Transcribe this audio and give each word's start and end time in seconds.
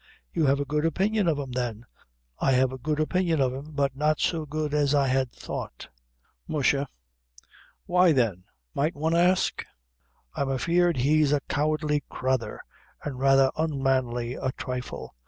"You 0.33 0.47
have 0.47 0.59
a 0.59 0.65
good 0.65 0.83
opinion 0.83 1.27
of 1.27 1.37
him, 1.37 1.51
then?" 1.51 1.85
"I 2.39 2.53
have 2.53 2.71
a 2.71 2.79
good 2.79 2.99
opinion 2.99 3.39
of 3.39 3.53
him, 3.53 3.73
but 3.73 3.95
not 3.95 4.19
so 4.19 4.47
good 4.47 4.73
as 4.73 4.95
I 4.95 5.05
had 5.05 5.31
thought." 5.31 5.89
"Mush 6.47 6.73
a 6.73 6.87
why 7.85 8.11
then, 8.11 8.45
might 8.73 8.95
one 8.95 9.15
ask?" 9.15 9.63
"I'm 10.35 10.49
afeard 10.51 10.97
he's 10.97 11.31
a 11.31 11.41
cowardly 11.41 12.03
crathur, 12.09 12.61
and 13.03 13.19
rather 13.19 13.51
unmanly 13.55 14.33
a 14.33 14.49
thrifle. 14.53 15.13